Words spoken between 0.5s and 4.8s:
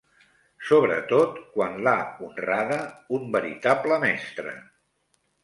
Sobretot quan l'ha honrada un veritable mestre